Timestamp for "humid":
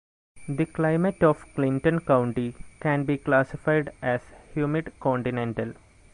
4.55-4.93